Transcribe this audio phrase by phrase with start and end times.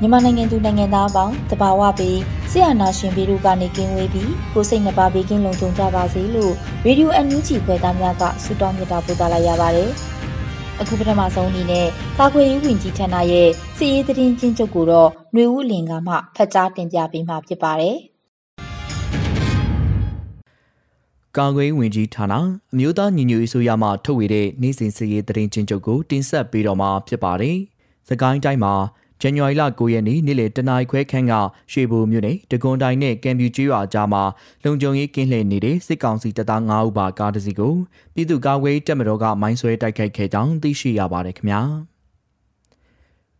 [0.00, 2.18] မြန်မာနိုင်ငံသူနိုင်ငံသားအပေါင်းတဘာဝပြီး
[2.50, 6.52] ဆရာနာရှင်ပြီးတို့ကနေကင်းဝေးပြီးကိုစိတ်နှပါဘေးကင်းလုံခြုံကြပါစေလို့
[6.86, 9.90] ရေဒီယိုအန်ယူဂျီဖွယ်သားများကဆုတောင်းမြတ်တာပို့သလိုက်ရပါတယ်။
[10.80, 11.86] အခုပထမဆုံးအနေနဲ့
[12.18, 17.96] ကာကွယ်ရေးဝန်ကြီးဌာနရဲ့စီရေးသတင်းချင်းချုပ်ကိုတော့ຫນွေဦးလင်ကမှဖတ်ကြားတင်ပြပေးမှာဖြစ်ပါတယ်။
[21.38, 22.34] ကာကွယ်ဝင်ကြီးဌာန
[22.72, 27.58] အမျိုးသားညီညွတ်ရေးဆိုရမှထုတ်ဝေတဲ့နေ့စဉ်စီရေးသတင်းချင်းချုပ်ကိုတင်ဆက်ပေးတော့မှာဖြစ်ပါတယ်။
[28.08, 28.74] စကိုင်းတိုင်းမှာ
[29.20, 31.32] ဇန်နဝါရီလ9ရက်နေ့နေ့လယ်တနာရီခွဲခန့်က
[31.72, 34.22] ရွှေဘိုမြို့နယ်တကွန်တိုင်းနဲ့ကံပြူကျွော်ကြားမှာ
[34.64, 37.74] လုံခြုံရေးကင်းလှည့်နေတဲ့စစ်ကောင်စီတပ်သား9ဦးပါကားတစ်စီးကို
[38.14, 41.62] ပြည်သူ့ကာကွယ်တပ်မတော်ကမိုင်းဆွဲတိုက်ခိုက်ခဲ့ကြောင်းသိရှိရပါတယ်ခင်ဗျာ။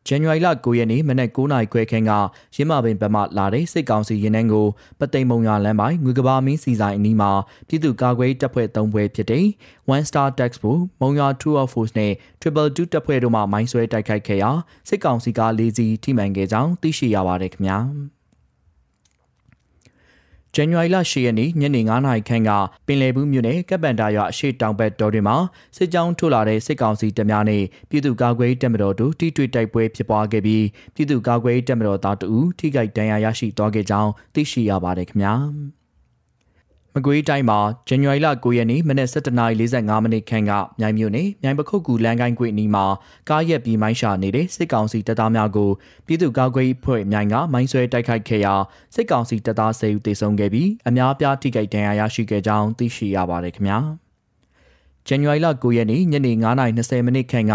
[0.07, 2.13] ဇန်နဝါရီလ9ရက်နေ့မနက်9:00နာရီခွဲခန့်က
[2.57, 4.67] ရင်းမာပင်ဘက်မှလာတဲ့စစ်ကောင်စီရင်နှန်းကို
[5.01, 7.31] ပသိမ်မုံရလမ်းပိုင်းငွေကဘာမင်းစီဆိုင်အနီးမှာ
[7.69, 9.47] ပြည်သူ့ကာကွယ်တပ်ဖွဲ့၃ဘွဲဖြစ်တဲ့
[9.95, 14.51] One Star Tax Force မုံရ2 of Force နဲ့ Triple 2တပ်ဖွဲ့တို့မှမိုင်းဆွဲတိုက်ခိုက်ခဲ့ရာ
[14.89, 17.79] စစ်ကောင်စီက၄စီးထိမှန်ခဲ့ကြောင်းသိရှိရပါတယ်ခင်ဗျာ။
[20.57, 22.51] ဇန်နဝါရီလ10ရက်နေ့ညနေ9:00နာရီခန့်က
[22.87, 25.35] ပင်လယ်ဘူးမြို့နယ်ကပ်ပန်တာရွာအရှိတောင်ဘက်တော်တွင်မှ
[25.77, 30.65] စစ်ကြောင်းထုတ်လာတဲ့စစ်ကောင်စီတပ်များနှင့်ပြည်သူ့ကာကွယ်ရေးတပ်မတော်တို့ထိတွေ့တိုက်ပွဲဖြစ်ပွားခဲ့ပြီး
[30.95, 35.35] ပြည်သူ့ကာကွယ်ရေးတပ်မတော်သားတို့ထိခိုက်ဒဏ်ရာရရှိသွားခဲ့ကြောင်းသိရှိရပါတယ်ခင်ဗျာ။
[36.97, 37.59] မကွေးတိုင်းမှာ
[37.89, 42.87] ဇန်နဝါရီလ9ရက်နေ့မနက်7:45မိနစ်ခန့်ကမြိုင်မြို့နယ်မြိုင်ပခုတ်ကူလမ်းကိုင်းကွေ့နီးမှာ
[43.29, 45.71] ကားရက်ပြီးမိုင်းရှာနေတဲ့စစ်ကောင်စီတပ်သားများကို
[46.07, 48.55] ပြည်သူ့ကာကွယ်ရေးဖွဲ့မြိုင်ကမိုင်းဆွဲတိုက်ခိုက်ခဲ့ရာ
[48.95, 53.79] စစ်ကောင်စီတပ်သား10ဦးသေဆုံးခဲ့ပြီးအများအပြားထိခိုက်ဒဏ်ရာရရှိခဲ့ကြောင်းသိရှိရပါတယ်ခင်ဗျာ။
[55.07, 57.55] ဇန်နဝါရီလ9ရက်နေ့ညနေ9:20မိနစ်ခန့်က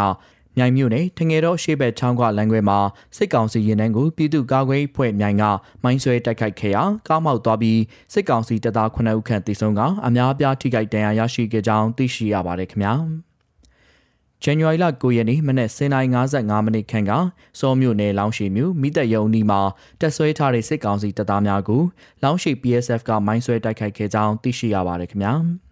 [0.58, 2.80] မြိုင်မြို့နယ်ထငယ်တော်ရှေ့ဘက်ချောင်းကလမ်းခွဲမှာ
[3.18, 5.44] စစ်ကောင်စီရင်နှန်းကိုပြည်သူ့ကာကွယ်ဖွဲ့မြိုင်က
[5.84, 7.80] မိုင်းဆွဲတိုက်ခိုက်ခဲ့ရာကားမောက်သွားပြီး
[8.14, 12.94] စစ်ကောင်စီတပ်သား9ဦးခန့်သေဆုံးကအများအပြားထိခိုက်ဒဏ်ရာရရှိခဲ့ကြောင်းသိရှိရပါတယ်ခင်ဗျာ။
[14.44, 17.12] ဇန်နဝါရီလ9ရက်နေ့မနက်09:55မိနစ်ခန့်က
[17.60, 19.62] စောမြို့နယ်လောင်းရှိမြို့မိသက်ရုံနီမှာ
[20.02, 21.82] တက်ဆွဲထားတဲ့စစ်ကောင်စီတပ်သားများကို
[22.24, 25.36] လောင်းရှိ PSF ကမိုင်းဆွဲတိုက်ခိုက်ခဲ့ကြောင်းသိရှိရပါတယ်ခင်ဗျာ။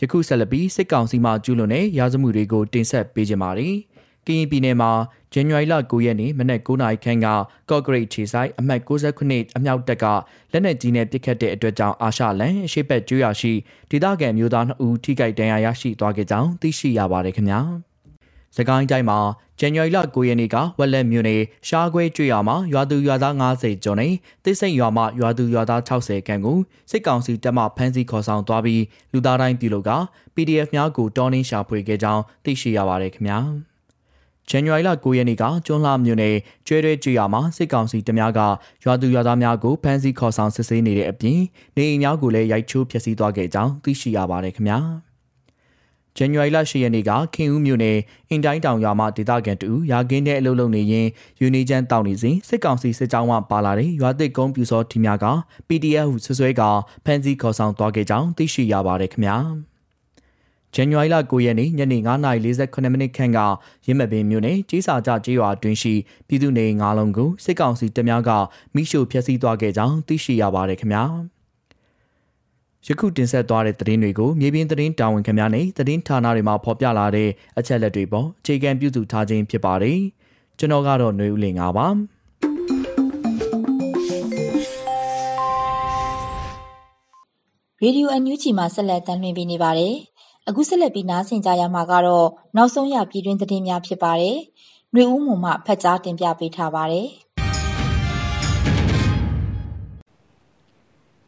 [0.00, 3.76] ယခုဆက်လက်ပြီးစစ်ကောင်စီမှကျူးလွန်တဲ့ရာဇမှုတွေကိုတင်ဆက်ပေးကြပါမယ်။
[4.26, 4.90] ကရင်ပြည်နယ်မှာ
[5.32, 7.26] ဇန်နဝါရီလ9ရက်နေ့မနက်9:00နာရီခန့်က
[7.70, 10.04] ကော့ဂရိတ်ခြေဆိုင်အမှတ်69အမြောက်တပ်က
[10.52, 13.52] လက်နက်ကြီးနဲ့ပစ်ခတ်တဲ့အတွက်ကြောင့်အာရှလန်အရှိတ်ကျွော်ရှိ
[13.90, 17.62] ဒေသခံမျိုးသား2ဦးထိခိုက်ဒဏ်ရာရရှိသွားခဲ့ကြောင်းသိရှိရပါတယ်ခင်ဗျာ။။
[18.56, 19.18] စကိုင်းတိုင်းမှာ
[19.58, 24.12] ဇန်နဝါရီလ9ရက်နေ့ကဝက်လက်မြို့နယ်ရှားခွဲကျွော်မှာရွာသူရွာသား90ကျော်နဲ့
[24.44, 26.58] တိစိတ်ရွာမှာရွာသူရွာသား60ခန့်ကို
[26.90, 28.82] စစ်ကောင်စီတပ်မှဖမ်းဆီးခေါ်ဆောင်သွားပြီး
[29.12, 29.90] လူသားတိုင်းပြုလုပ်က
[30.34, 33.38] PDF များကိုတောင်းနှင်းရှာဖွေခဲ့ကြောင်းသိရှိရပါတယ်ခင်ဗျာ။
[34.48, 36.36] ဇန်နဝါရီလ9ရက်နေ့ကကျွန်းလှမြို့နယ်
[36.66, 38.40] ကျွဲရဲကျွော်မှာစစ်ကောင်စီတပ်များက
[38.84, 41.40] ရွာသူရွာသားများကိုဖမ်းဆီးခေါ်ဆောင်စစ်ဆေးနေတဲ့အပြင်
[41.76, 44.80] နေအိမ်များကိုလည်းရိုက်ချိုးဖျက်ဆီးသွားခဲ့ကြောင်းသိရှိရပါတယ်ခင်ဗျာ။
[46.18, 47.98] ဇန်နဝါရီလ10ရက်နေ့ကခင်ဦးမြို့နယ်
[48.30, 51.06] အင်တိုင်းတောင်ရွာမှာဒေသခံတူရာကင်းတဲ့အလုပ်လုပ်နေရင်
[51.40, 55.26] ယူနီချန်တောက်နေစဉ်စစ်ကောင်စီစစ်ကြောင်းမှပါလာတဲ့ရွာသစ်ကုန်းပြူစောထီများက
[55.68, 56.62] PDF ဟုဆွဆွဲက
[57.04, 59.36] ဖမ်းဆီးခေါ်ဆောင်သွားခဲ့ကြောင်းသိရှိရပါတယ်ခင်ဗျာ
[60.74, 63.38] ဇန်နဝါရီလ9ရက်နေ့ညနေ9:48မိနစ်ခန့်က
[63.86, 65.94] ရင်းမပင်မြို့နယ်ကြီးစာကြကြေးရွာအတွင်းရှိ
[66.28, 68.30] ပြည်သူနေငါးလုံးကိုစစ်ကောင်စီတပ်များက
[68.74, 71.04] မိရှို့ဖျက်ဆီးသွားခဲ့ကြောင်းသိရှိရပါတယ်ခင်ဗျာ။
[72.87, 77.29] ယခုတင်ဆက်သွားတဲ့သတင်းတွေကိုမြေပြင်သတင်းတာဝန်ခံများနဲ့သတင်းဌာနတွေမှာဖော်ပြလာတဲ့
[77.59, 79.99] အချက်လက်တွေပေါ်အခြေခံပြုစုထားခြင်းဖြစ်ပါတယ်။
[80.59, 81.87] ကျွန်တော်ကတော့ຫນွေဦးလင်ပါ။
[87.83, 89.93] ရေဒီယိုအန်ယူဂျီမှာဆက်လက်တင်ပြနေပါတယ်။
[90.47, 94.37] အခုဆက်လက်ပြီးနားဆင်ကြရမှာကတော့နောက်ဆုံးရပြည်တွင်းသတင်းများဖြစ်ပါတယ်။
[94.93, 97.07] ຫນွေဦးမှုမှဖတ်ကြားတင်ပြပေးထားပါတယ်။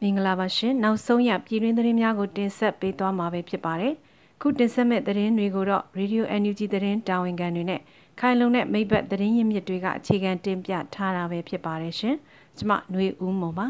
[0.01, 3.93] မင်္ဂလာပါရှင်နောက်ဆုံးရပြည်တွင်းသတင်းများကိုတင်ဆက်ပေးသွားမှာပဲဖြစ်ပါတယ်
[4.41, 7.81] ခုတင်ဆက်မဲ့သတင်းတွေကိုတော့ Radio NUG သတင်းတာဝန်ခံတွေနဲ့
[8.19, 12.15] ခိုင်လုံတဲ့မိဘသတင်းရင်းမြစ်တွေကအခြေခံတင်ပြထားတာပဲဖြစ်ပါတယ်ရှင်။
[12.57, 13.67] ကျွန်မຫນွေဦးမုံပါ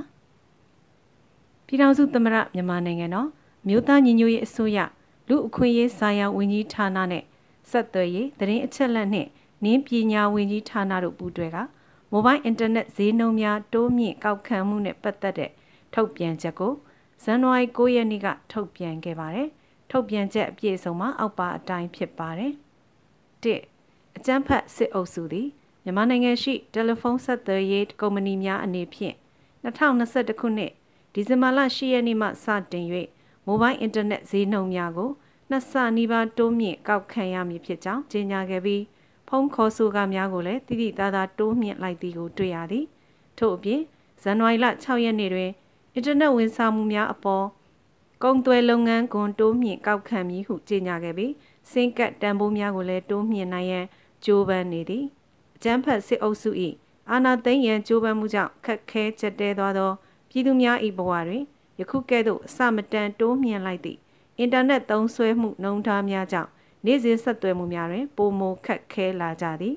[1.66, 3.28] ။ပြည်ထောင်စုသမ္မတမြန်မာနိုင်ငံတော်
[3.68, 4.78] မြို့သားညီညွတ်ရေးအစိုးရ
[5.30, 7.24] လူအခွင့်အရေးဆိုင်ရာဝန်ကြီးဌာနနဲ့
[7.72, 9.28] ဆက်သွယ်ရေးသတင်းအချက်အလက်နဲ့
[9.64, 11.58] နင်းပညာဝန်ကြီးဌာနတို့ပူးတွဲက
[12.12, 15.52] မိုဘိုင်းအင်တာနက်ဈေးနှုန်းများတိုးမြင့်ကောက်ခံမှုနဲ့ပတ်သက်တဲ့
[16.00, 16.74] ထုတ်ပြန်ချက်ကို
[17.24, 19.50] ဇန်နဝါရီ9ရက်နေ့ကထုတ်ပြန်ခဲ့ပါတယ်။
[19.92, 22.54] ထုတ်ပြန်ချက်အပြည့်အစုံမှာအောက်ပါအတိုင်းဖြစ်ပါတယ်။
[23.44, 23.56] ၁
[24.18, 25.48] အကြမ်းဖက်စစ်အုပ်စုသည်
[25.84, 29.16] မြန်မာနိုင်ငံရှိတယ်လီဖုန်းဆက်သွယ်ရေးကုမ္ပဏီများအနေဖြင့်
[29.64, 30.72] 2021ခုနှစ်
[31.14, 32.86] ဒီဇင်ဘာလ10ရက်နေ့မှစတင်၍
[33.46, 35.12] မိုဘိုင်းအင်တာနက်ဈေးနှုန်းများကို
[35.50, 38.84] နှစ်ဆနီးပါးတိုးမြင့်ကောက်ခံရမည်ဖြစ်ကြောင်းကြေညာခဲ့ပြီး
[39.28, 42.86] ဖုန်းခေါ်ဆိုကားများကိုလည်းတိတိသားသားတိုးမြင့်လိုက်သည်ကိုတွေ့ရသည်
[43.38, 43.82] ထို့အပြင်
[44.22, 45.52] ဇန်နဝါရီလ6ရက်နေ့တွင်
[45.98, 47.46] အင်တာနက်ဝန်ဆောင်မှုများအပေါ်
[48.24, 51.34] ကုန်သွယ်လုပ်ငန်းကွန်တိုးမြင့်ကောက်ခံမည်ဟုကြေညာခဲ့ပြီး
[51.72, 53.86] စင်ကတ်တန်ဖိုးများကိုလည်းတိုးမြင့်နိုင်ရန်
[54.26, 55.06] ကြိုးပမ်းနေသည်
[55.56, 56.50] အကြမ်းဖက်စစ်အုပ်စု၏
[57.10, 59.92] အာဏာသိမ်းရန်ကြိုးပမ်းမှုကြောင့်ခက်ခဲချက်တဲသွားသော
[60.30, 61.44] ပြည်သူများ၏ဘဝတွင်
[61.80, 64.00] ယခုကဲ့သို့အစမတန်တိုးမြင့်လိုက်သည့်
[64.40, 66.50] အင်တာနက်သုံးစွဲမှုနှုံထားများကြောင့်
[66.86, 69.76] နေ့စဉ်ဆက်သွယ်မှုများတွင်ပုံမခက်ခဲလာကြသည်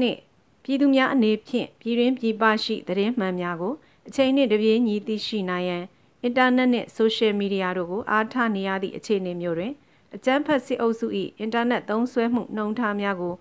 [0.00, 0.18] နှစ်
[0.62, 3.74] ပြည်သူများအနေဖြင့်ပြည်တွင်းပြည်ပရှိသတင်းမှန်များကို
[4.08, 5.84] အချိန်နှင့်တပြေးညီသိရှိနိုင်ရန်
[6.22, 9.72] အင်တာနက်နှင့်ဆိုရှယ်မီဒီယာတို့ကိုအားထားနေရသည့်အခြေအနေမျိုးတွင်
[10.14, 11.06] အကြမ်းဖက်စစ်အုပ်စု၏
[11.40, 13.34] အင်တာနက်သုံးစွဲမှုနှုံထားများကို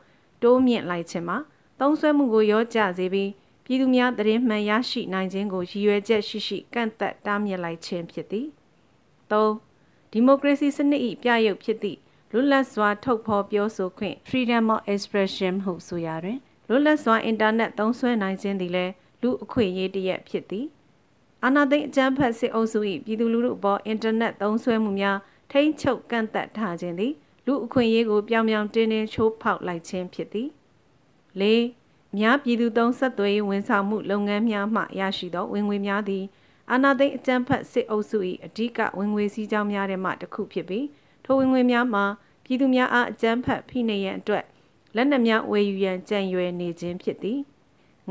[0.43, 1.37] တိုးမြင့်လိုက်ခြင်းမှာ
[1.79, 3.31] သုံးစွဲမှုကိုရောကြစေပြီး
[3.65, 8.47] ပြည်သူများသတင်းမှန်ရရှိနိုင်ခြင်းကိုရည်ရွယ်ချက်ရှိရှိကန့်သက်တားမြစ်လိုက်ခြင်းဖြစ်သည်
[9.31, 9.47] ၃
[10.11, 11.99] ဒီမိုကရေစီစနစ်၏ပြရုပ်ဖြစ်သည့်
[12.31, 20.65] လွတ်လပ်စွာထုတ်ဖော်ပြောဆိုခွင့် freedom of expression ဟုဆိုရတွင်လွတ်လပ်စွာအင်တာနက်သုံးစွဲနိုင်ခြင်းသည်လည်း လူအခွင့်အရေးတစ်ရပ်ဖြစ်သည်
[21.43, 25.17] အာဏာသိမ်းအကြမ်းဖက်စစ်အုပ်စု၏ပြည်သူလူထုအပေါ်အင်တာနက်သုံးစွဲမှုများ
[25.51, 27.13] ထိမ့်ချုပ်ကန့်သက်ထားခြင်းသည်
[27.45, 30.49] လူအခွင့်အရေးကိုပြောင်ပြောင်တင်းတင်းချိုးဖောက်လိုက်ခြင်းဖြစ်သည်
[31.41, 31.43] ၄
[32.17, 36.23] များပြည်သူသုံးဆက်သွယ်ရေးဝန်ဆောင်မှုလုပ်ငန်းများမှရရှိသောဝင်ငွေများသည်
[36.71, 40.85] အာဏာသိမ်းအကြမ်းဖက်စစ်အုပ်စု၏အဓိကဝင်ငွေစည်းကြောင်းများထဲမှတစ်ခုဖြစ်ပြီး
[41.25, 42.05] ထိုဝင်ငွေများမှာ
[42.45, 44.45] ပြည်သူများအားအကြမ်းဖက်ဖိနှိပ်ရန်အတွက်
[44.95, 47.39] လက်နက်များဝယ်ယူရန်ကြံရွယ်နေခြင်းဖြစ်သည်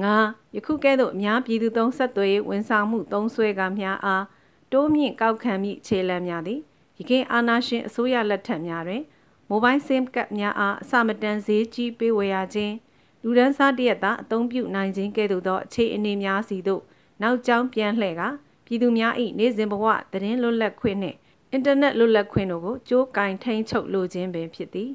[0.02, 0.14] ငါ
[0.56, 4.24] ယခုကဲ့သို့အများပြည်သူသုံးဆက်သွယ်ရေးဝန်ဆောင်မှုသုံးဆွဲကားများအား
[4.72, 6.60] တိုးမြင့်ကောက်ခံမိခြေလှမ်းများသည်
[6.98, 9.02] ယခင်အာဏာရှင်အစိုးရလက်ထက်များတွင်
[9.48, 12.74] မိုဘိုင်းဆင်းကပ်များအားအစမတန်ဈေးကြီးပေးဝယ်ရခြင်း
[13.22, 16.82] လူဒန်းစားတရက်သာအသုံးပြုနိုင်ခြင်းကဲ့သို့သောအခြေအနေများစီသို့
[17.22, 18.22] နောက်ကျောင်းပြန်လှည့်က
[18.66, 21.16] ပြည်သူများ၏နေ့စဉ်ဘဝသတင်းလွတ်လပ်ခွင့်နှင့်
[21.52, 24.90] အင်တာနက်လွတ်လပ်ခွင့်တို့ကိုကြိုးကင်ထိန်ချုပ်လိုခြင်းပင်ဖြစ်သည်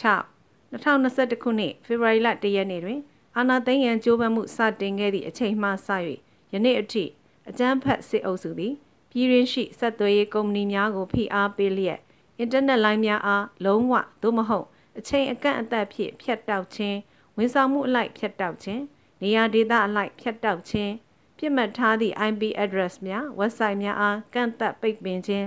[0.00, 3.00] 6 2021ခုနှစ်ဖေဖော်ဝါရီလ1ရက်နေ့တွင်
[3.36, 5.88] အာဏာသိမ်းရန်ကြိုးပမ်းမှုစတင်ခဲ့သည့်အချိန်မှစ၍
[6.52, 7.04] ယနေ့အထိ
[7.48, 8.74] အကြမ်းဖက်စစ်အုပ်စုသည်
[9.10, 12.00] ပြည်ရင်းရှိဆက်သွယ်ရေးကုမ္ပဏီများကိုဖိအားပေးလျက်
[12.38, 13.92] အင်တာနက်လိုင်းများအားလုံးဝ
[14.22, 14.66] သို့မဟုတ်
[14.98, 16.98] အချိန်အကန့်အသတ်ဖြင့်ဖြတ်တောက်ခြင်း
[17.36, 18.82] ဝန်ဆောင်မှုအလိုက်ဖြတ်တောက်ခြင်း
[19.22, 20.92] နေရာဒေသအလိုက်ဖြတ်တောက်ခြင်း
[21.38, 25.46] ပြစ်မှတ်ထားသည့် IP address များ website များအားကန့်သတ်ပိတ်ပင်ခြင်း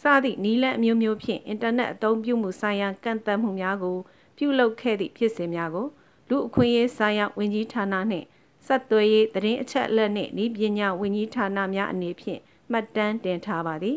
[0.00, 3.98] စသည့်နည်းလမ်းအမျိုးမျိုးဖြင့်အင်တာနက်အသုံးပြုမှုဆိုင်ရာကန့်သတ်မှုများကို
[4.36, 5.86] ပြုလုပ်ခဲ့သည့်ဖြစ်စဉ်များကို
[6.30, 8.26] လူအခွင့်အရေးဆိုင်ရာဝန်ကြီးဌာနနှင့်
[8.66, 12.40] ဆက်သွယ်ရေးသတင်းအချက်အလက်နှင့်ဤပညာဝန်ကြီးဌာနများအနေဖြင့်
[12.70, 13.96] မှတ်တမ်းတင်ထားပါသည်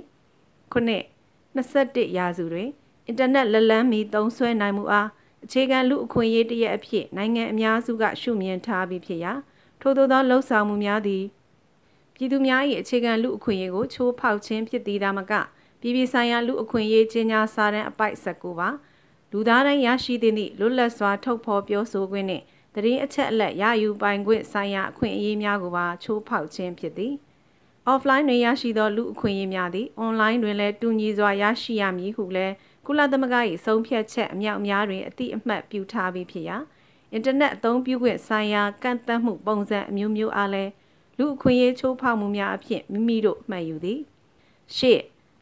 [0.71, 1.03] ခုနှစ်
[1.55, 2.69] 21ရာစုတွင်
[3.07, 5.09] အင်တာနက်လက်လန်းမီသုံးစွဲနိုင်မှုအား
[5.43, 9.33] အခြေခံလူအခွင့်အရေးတရက်အဖြစ်နိုင်ငံအများစုကရှုမြင်ထားပြီးဖြစ်ရာ
[9.81, 11.23] ထို့သောသောလှုပ်ဆောင်မှုများသည်
[12.15, 15.33] ပြည်သူများ၏အခြေခံလူအခွင့်အရေးကိုချိုးဖောက်ခြင်းဖြစ်သည်ဒါမက
[15.81, 18.69] ပြည်ပြည်ဆိုင်ရာလူအခွင့်အရေးကြီးညာစာတမ်းအပိုက်19ပါ
[19.35, 22.43] လူသားတိုင်းရရှိသည့်လွတ်လပ်စွာထုတ်ဖော်ပြောဆိုခွင့်နှင့်
[22.75, 27.13] တရင်အချက်အလက်ရယူပိုင်ခွင့်ဆိုင်ရာအခွင့်အရေးများကိုပါချိုးဖောက်ခြင်းဖြစ်သည်။
[27.91, 32.53] offline တွင်ရရှိသောလူအခွင့်အရေးများသည် online တွင်လည်းတူညီစွာရရှိရမည်ဟုလည်း
[32.85, 33.35] ကုလသမဂ္ဂ၏
[33.65, 36.57] ဆုံးဖြတ်ချက်အမြောက်အများတွင်အတိအမှတ်ပြုထားပြီးဖြစ်ရာ
[37.11, 40.71] အင်တာနက်အသုံးပြုခွင့်ဆိုင်ရာကန့်သတ်မှုပုံစံအမျိုးမျိုးအားလည်း
[41.17, 43.99] လူအခွင့်အရေးချိုးဖောက်မှုများအဖြစ်မိမိတို့မှတ်ယူသည်။
[44.75, 44.99] ရှေ့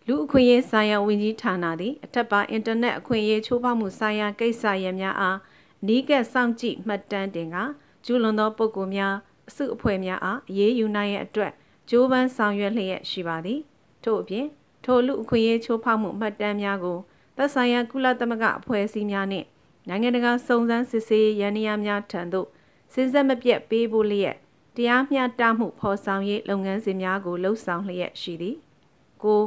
[0.08, 5.38] လူအခွင့်အရေးဆိုင်ရာဝန်ကြီးဌာနသည်အထက်ပါအင်တာနက်အခွင့်အရေးချိုးဖောက်မှုဆိုင်ရာကိစ္စရပ်များအား
[5.88, 7.58] နီးကပ်စောင့်ကြည့်မှတ်တမ်းတင်က
[8.06, 9.16] ကျူးလွန်သောပုဂ္ဂိုလ်များ
[9.50, 11.52] အစုအဖွဲ့များအားအရေးယူနိုင်ရန်အတွက်
[11.90, 13.60] ကြိုးပမ်းဆောင်ရွက်လျက်ရှိပါသည်
[14.04, 14.48] ထို့အပြင်
[14.86, 16.98] ထိုလူအခွင့်အရေးချိုးဖောက်မှုမှတ်တမ်းများကို
[17.38, 19.48] သက်ဆိုင်ရာကုလသမဂ္ဂအဖွဲ့အစည်းများနှင့်
[19.88, 22.48] နိုင်ငံတကာစုံစမ်းစစ်ဆေးရန်ရာများထံသို့
[22.94, 24.36] စဉ်ဆက်မပြတ်ပေးဖို့လျက်
[24.76, 28.56] တရားမျှတမှုဖော်ဆောင်ရေးလုပ်ငန်းစဉ်များကိုလှုပ်ဆောင်လျက်ရှိသည်
[29.24, 29.42] ကို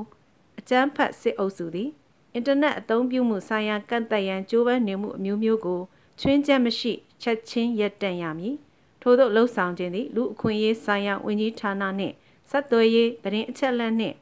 [0.65, 1.91] အကျန်းဖတ်စစ်အုပ်စုသည်
[2.35, 5.81] အင်တာနက်အသုံးပြုမှုဆိုင်ရာကန့်သက်ရန်ကြိုးပမ်းနေမှုအမျိုးမျိုးကို
[6.21, 6.93] ချွင်းချက်မရှိ
[7.23, 8.57] ချက်ချင်းရပ်တန့်ရမည်
[9.03, 12.15] ထို့သောလှုပ်ဆောင်ခြင်းသည်လူအခွင့်အရေးဆိုင်ရာဝန်ကြီးဌာနနှင့်
[12.51, 14.17] ဆက်သွယ်ရေးသတင်းအချက်အလက်နှင့်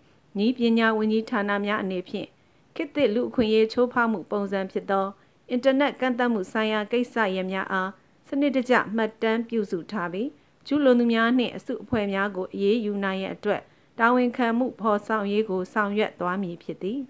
[0.44, 2.28] ဤပညာဝန်ကြီးဌာနများအနေဖြင့်
[2.74, 5.06] ခေတ်သစ်လူအခွင့်အရေးချိုးဖောက်မှုပုံစံဖြစ်သော
[5.50, 7.90] အင်တာနက်ကန့်သတ်မှုဆိုင်ရာကိစ္စရပ်များအား
[8.28, 10.28] စနစ်တကျမှတ်တမ်းပြုစုထားပြီး
[10.66, 13.62] ကျူးလွန်သူများနှင့်အစုအဖွဲ့များကိုအေးအေးယူနိုင်ရန်အတွက်
[13.98, 17.00] တာဝန်ခံမှုဖော်ဆောင်ရေးကိုဆောင်ရွက်သွားမည်ဖြစ်သည်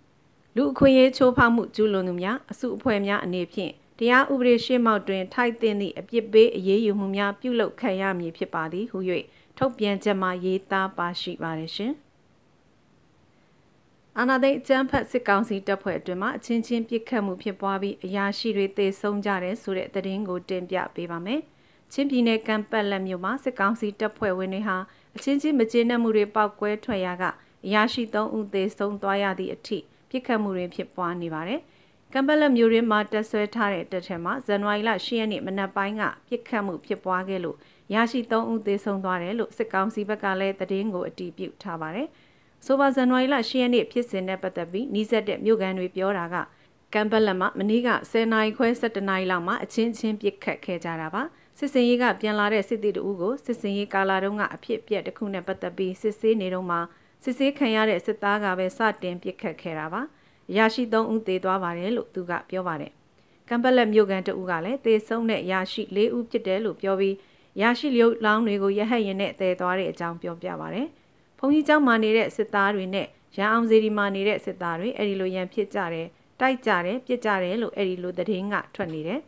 [0.56, 8.98] လူအခွင့်အရေးချိုးဖောက်မှုကျူးလွန်သူများအစုအဖွဲ့များအနေဖြင့်တရားဥပဒေရှင်းမောက်တွင်ထိုက်တင်သည့်အပြစ်ပေးအရေးယူမှုများပြုလုပ်ခံရမည်ဖြစ်ပါသည်ဟု၍
[9.58, 11.92] ထုတ်ပြန်ချက်မှာရေးသားပါရှိပါတယ်ရှင်။
[14.18, 21.40] အာနာသိအကျန်းဖတ်စစ်ကောင်စီတပ်ဖွဲ့အတွင်းမှာအချင်းချင်းပြစ်ခတ်မှုဖြစ်ပွားပြီးအရာရှိတွေသေဆုံးကြတယ်ဆိုတဲ့သတင်းကိုတင်ပြပေးပါမယ်။
[21.92, 24.76] ချင်းပြည်နယ်ကံပတ်လက်မြို့မှာစစ်ကောင်စီတပ်ဖွဲ့ဝင်တွေဟာ
[25.16, 27.24] အချင်းချင်းမကျေနပ်မှုတွေပောက်ကွဲထွက်ရာက
[27.66, 29.78] အရာရှိ3ဦးသေဆုံးသွားရသည့်အထိ
[30.10, 31.60] ပြစ်ခတ်မှုတွေဖြစ်ပွားနေပါတယ်။
[32.12, 37.56] ကံပတ်လက်မြို့ရင်းမှာတက်ဆွဲထားတဲ့တပ်ထဲမှာဇန်နဝါရီလ10ရက်နေ့မနက်ပိုင်းကပြစ်ခတ်မှုဖြစ်ပွားခဲ့လို့
[37.94, 42.08] ရရှိ3ဦးသေဆုံးသွားတယ်လို့စစ်ကောင်စီဘက်ကလည်းသတင်းကိုအတည်ပြုထားပါတယ်။
[42.66, 46.36] ဆိုပါဇန်နဝါရီလ10ရက်နေ့ဖြစ်စဉ်နဲ့ပတ်သက်ပြီးနှီးဆက်တဲ့မြို့ကန်တွေပြောတာက
[46.94, 51.22] ကမ်ဘက်လက်မှာမနေ့က10နာရီခွဲ17နာရီလောက်မှာအချင်းချင်းပြစ်ခတ်ခဲ့ကြတာပါ
[51.58, 56.78] စစ်စင်ရေးကပြန်လာတဲ့စစ်တီတူကိုစစ်စင်ရေးကာလာတုန်းကအဖြစ်အပျက်တစ်ခုနဲ့ပတ်သက်ပြီးစစ်ဆေးနေတော့မှ
[57.24, 60.02] စစ်ဆေးခံရတဲ့စစ်သားကပဲစတင်ပြစ်ခတ်ခဲ့တာပါ
[60.56, 62.92] ရရှိ3ဦးသေသွားပါတယ်လို့သူကပြောပါတယ်
[63.48, 67.16] ကမ်ဘက်လက်မြို့ကန်တဦးကလည်းသေဆုံးတဲ့ရရှိ4ဦးဖြစ်တယ်လို့ပြောပြီး
[67.60, 70.86] ရရှိလျုပ်လောင်းတွေကိုရဟတ်ရင်နဲ့သေသွားတဲ့အကြောင်းပြောပြပါတယ်။
[71.38, 73.06] ဘုံကြီးကျောင်းမှာနေတဲ့စစ်သားတွေနဲ့
[73.36, 76.06] ရန်အောင်စီဒီမှာနေတဲ့စစ်သားတွေအဲ့ဒီလိုရန်ဖြစ်ကြတယ်
[76.40, 79.20] တိုက်ကြတယ်ပြစ်ကြတယ်လို့အဲ့ဒီလိုသတင်းကထွက်နေတယ်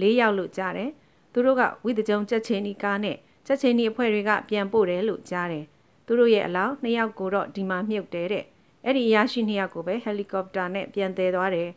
[0.00, 0.90] လေးယောက်လို့ကြားတယ်
[1.32, 3.16] သူတို့ကဝိသကြုံချက်ချင်းဒီကားနဲ့
[3.46, 5.64] ချက်ချင်းဒီအဖွဲ့တွေကပြန်ပို့တယ်လို့ကြားတယ်
[6.06, 8.44] သူတို့ရဲ့အလောင်းနှစ်ယောက်ကိုတော့ဒီမှာမြုပ်တယ်တဲ့
[8.84, 11.68] အဲ့ဒီအရာရှိနှစ်ယောက်ကိုပဲဟယ်လီကော်ပတာနဲ့ပြန်တည်သွားတယ်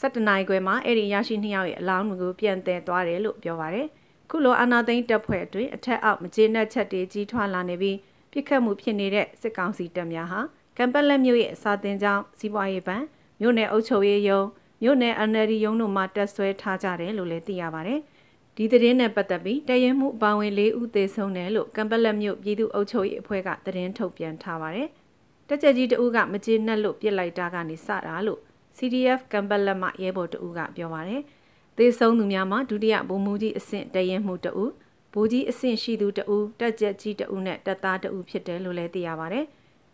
[0.00, 3.86] 7နိုင်ခွဲမှာအဲ့ဒီရရှိနှစ်ယောက်ရဲ့အလောင်းကိုပြန်တည်သွားတယ်လို့ပြောပါတယ်
[4.30, 7.96] ခုလိုအာနာသိန်းတပ်ဖွဲ့အတွင်းအထက်အောက်မကျေနပ်ချက်တွေကြီးထွားလာနေပြီး
[8.32, 10.40] ပြစ်ခတ်မှုဖြစ်နေတဲ့စစ်ကောင်စီတပ်များဟာ
[10.76, 13.02] ကံပက်လက်မြို့ရဲ့စာတင်ကျောင်းစီးပွားရေးဘဏ်
[13.40, 14.46] မြို့နယ်အုပ်ချုပ်ရေးရုံး
[14.82, 18.00] မြို့နယ် NLD ရုံးတို့မှတက်ဆွဲထားကြတယ်လို့လည်းသိရပါတယ်။
[18.60, 24.88] ဒီသတင်းနဲ့ပတ်သက်ပြီးတရင်မှုအပောင်ဝင်၄ဦးသေဆုံးတယ်လို့ကံပက်လက်မြို့ပြည်သူ့အုပ်ချုပ်ရေးအဖွဲ့ကသတင်းထုတ်ပြန်ထားပါတယ်။
[25.48, 28.40] တက်ကြကြီးတဦးကမကျေနပ်လို့ပြစ်လိုက်တာကနေစတာလို့
[28.76, 31.22] CDF ကံပက်လက်မှရဲဘော်တဦးကပြောပါတယ်။
[31.78, 34.70] သေဆုံးသူများမှာဒုတိယဗိုလ်မှူးကြီးအဆင့်တရင်မှုတဦး
[35.14, 39.40] ဗိုလ်ကြီးအဆင့်ရှိသူတဦးတက်ကြက်ကြီးတဦးနဲ့တပ်သားတဦးဖြစ်တယ်လို့လည်းသိရပါဗျ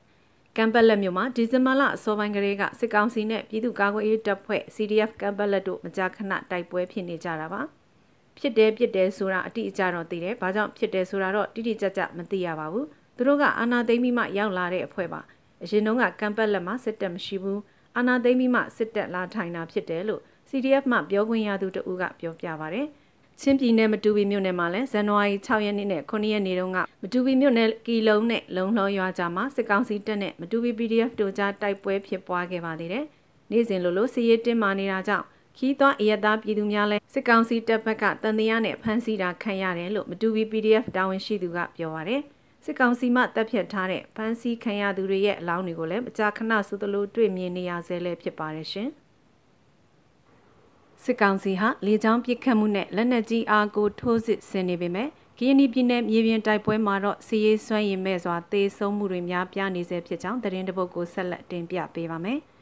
[0.57, 7.63] ။ကမ်ပက်လက်မြို့မှာဒီဇင်ဘာလအစောပိုင်းကလေးကစစ်ကောင်စီနဲ့ပြည်သူ့ကာကွယ်ရေးတပ်ဖွဲ့ CDF ကမ်ပက်လက်တို့မကြာခဏတိုက်ပွဲဖြစ်နေကြတာပါ။
[8.39, 12.87] ဖြစ်တယ်ဖြစ်တယ်ဆိုတာအတိအကျတော့သိတယ်။ဘာကြောင့်ဖြစ်တယ်ဆိုတာတော့တိတိကျကျမသိရပါဘူး။
[13.17, 15.21] သူတို့ကအာနာသိမ့်ပြီးမှရောက်လာတဲ့အဖွဲ့ပါ။
[15.63, 17.59] အရင်တုန်းကကမ်ပက်လက်မှာစစ်တပ်မရှိဘူး။
[17.97, 22.83] အာနာသိမ့်ပြီးမှစစ်တပ်လာထိုင်တာဖြစ်တယ်လို့ CDF မှပြောခွင့်ရသူတဦးကပြောပြပါဗျ။
[23.41, 33.05] ချင်းပြည်နယ်မတူပီမြို့နယ်မှာလည်းဇန်နဝါရီ6ရက်နေ့နဲ့9ရက်နေ့တုန်းကမတူပီမြို့နယ်ကီလုံးနဲ့လုံလှောရွာကြားမှာစစ်ကောင်စီတပ်နဲ့မတူပီ PDF တို့ကြားတိုက်ပွဲဖြစ်ပွားခဲ့ပါသေးတယ်။
[33.51, 35.25] နေ့စဉ်လိုလိုစီရေးတင်းမာနေတာကြောင့်
[35.59, 42.23] ခီးသွွားအရသားပြည်သူများလည်းစစ်ကောင်စီတပ်ဘက်ကတန်တရားနဲ့ဖမ်းဆီးတာခံရတယ်လို့မတူပီ PDF တာဝန်ရှိသူကပြောပါရယ်
[42.65, 48.89] စစ်ကောင်စီမှတပ်ဖြတ်ထားတဲ့ဖမ်းဆီးခံရသူတွေရဲ့အလောင်းတွေကိုလည်းမကြာခဏဆိုသလိုတွေ့မြင်နေရဆဲလည်းဖြစ်ပါတယ်ရှင်။
[51.05, 55.09] စစ်ကောင်စီဟာလေကြောင်းပစ်ခတ်မှုနဲ့လက်နက်ကြီးအားကိုထိုးစစ်ဆင်နေပေမဲ့
[55.39, 62.41] ကရင်ပြည်နယ်မြေပြင်တိုက်ပွဲမှာတော့စီရေးစွမ်းရည်မဲ့စွာသေဆုံးမှုတွေများပြားနေဆဲဖြစ်ကြောင်းသတင်းတပုတ်ကိုဆက်လက်တင်ပြပေးပါမယ်။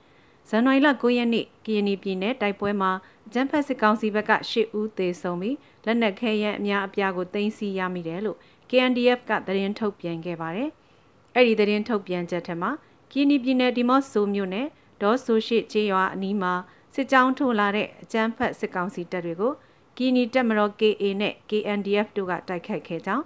[0.48, 2.90] ဇန်နဝါရီလ9ရက်နေ့ကရင်ပြည်နယ်တိုက်ပွဲမှာ
[3.32, 8.38] ဂျမ်ဖက်စစ်ကောင်စီဘက်က10ဦးသေဆုံးပြီးလက်နက်ခဲယမ်းအများအပြားကိုတင်စီရမိတယ်လို့
[8.70, 10.70] KNDF ကသတင်းထုတ်ပြန်ခဲ့ပါတယ်။
[11.34, 12.70] အဲ့ဒီသတင်းထုတ်ပြန်ချက်ထက်မှာ
[13.12, 14.66] ကရင်ပြည်နယ်ဒီမော့ဆိုမြို့နယ်
[15.02, 16.52] ဒေါ်ဆိုရှိကျေးရွာအနီးမှာ
[16.94, 19.52] စစ်ကြောင်းထိုးလာတဲ့အကြမ်းဖက်စစ်ကောင်စီတပ်တွေကို
[19.96, 23.24] ကီနီတက်မတော် KA နဲ့ KNDF တို့ကတိုက်ခိုက်ခဲ့ကြောင်း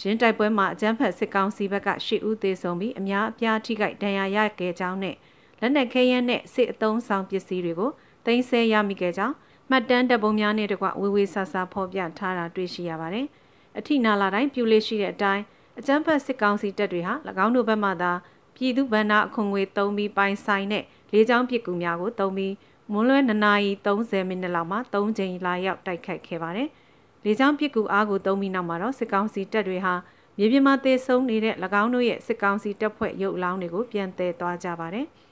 [0.00, 5.16] ရင်းတိုက်ပွဲမှာအကြမ်းဖက်စစ်ကောင်စီဘက်က၈ဦးသေဆုံးပြီးအများအပြားထိခိုက်ဒဏ်ရာရခဲ့ကြောင်းနဲ့
[5.60, 7.90] လက်နက်ခဲယမ်းနဲ့စစ်အုံဆောင်ပစ္စည်းတွေကို
[8.26, 9.34] တင်ဆက်ရမိခဲ့ကြောင်း
[9.70, 13.26] မှတ်တမ်းတပ်ပုံများနဲ့တကွဝေဝေဆာဆာဖော်ပြထားတာတွေ့ရှိရပါတယ်။
[13.78, 15.42] အထိနာလာတိုင်းပြူလေးရှိတဲ့အတိုင်း
[15.78, 17.14] အကြမ်းဖက်စစ်ကောင်စီတပ်တွေဟာ၎
[17.44, 18.12] င်းတို့ဘက်မှသာ
[18.56, 22.54] ပြည်သူ့ဗန္နာအခွန်ငွေသုံးပြီးပိုင်ဆိုင်တဲ့လေးချောင်းပစ်ကူများကိုသုံးပြီး
[22.92, 26.68] မွန်းလွဲ2နာရီ30မိနစ်လောက်မှာ3ချိန်လာရောက်တိုက်ခိုက်ခဲ့ပါတယ်။
[27.24, 29.94] လေကြောင်းပစ်ကူအားကိုသုံးပြီးနောက်မှာတော့စစ်ကောင်စီတပ်တွေဟာ
[30.38, 35.06] မြေပြင်မှာသေဆုံးနေတဲ့၎င်းတို့ရဲ့စစ်ကောင်စီတပ်ဖွဲ့ရုပ်အလောင်းတွေကိုပြန်သယ်သွားကြပါတယ်။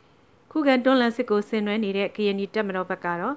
[0.51, 3.37] ခုခံတွန်းလှန်စစ်ကိုဆင်နွှဲနေတဲ့ကရင်နီတပ်မတော်ဘက်ကတော့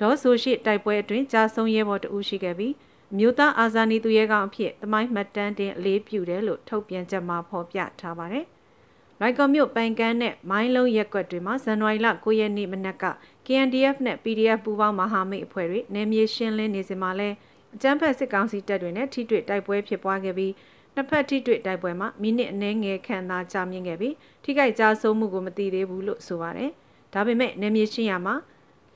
[0.00, 2.74] ဒေါ်ဆိုရှိတိုက်ပွဲအတွင်းကြာဆုံးရဲဘော်တဦးရှိခဲ့ပြီး
[3.18, 8.44] မြို့သားအာဇာနည်သူရဲကောင်အဖြစ်တမိုင်းမှတ်တမ်းတင်အလေးပြုတယ်လို့ထုတ်ပြန်ချက်မှာဖော်ပြထားပါတယ်။
[9.20, 13.04] ရိုက်ကော်မြို့ပန်ကန်းနဲ့မိုင်းလုံးရက်ကွက်တွေမှာဇန်နဝါရီလ9ရက်နေ့မနက်က
[13.46, 17.28] KNDF နဲ့ PDF ပူးပေါင်းမဟာမိတ်အဖွဲ့တွေနယ်မြေရှင်းလင်းနေစဉ်မှာလဲ
[17.74, 20.52] အကြမ်းဖက်စစ်ကောင်စီတပ်တွေနဲ့ထိတွေ့တိုက်ပွဲဖြစ်ပွားခဲ့ပြီး
[20.94, 26.70] နှစ်ဖက်ထိတွေ့တိုက်ပွဲမှာမိနစ်အနည်းငယ်ခန့်သာကြာမြင့်ခဲ့ပြီးထိခိုက်ကြဆုံးမှုကိုမသိသေးဘူးလို့ဆိုပါတယ်။
[27.14, 28.34] ဒါပေမဲ့နေမြေရှင်းရမှာ